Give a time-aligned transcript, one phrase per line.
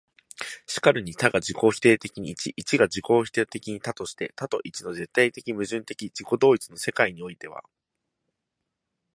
[0.65, 7.61] 然るに多が自己否定的に一、一が自己否定的に多として、多と一との絶対矛盾的自己同一の世界においては、